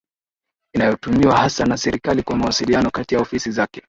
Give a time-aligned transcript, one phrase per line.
[0.75, 3.79] inayotumiwa hasa na serikali kwa mawasiliano kati ya ofisi zake